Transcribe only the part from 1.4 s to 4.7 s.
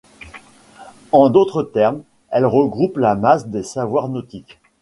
termes, elles regroupent la masse des savoirs nautiques.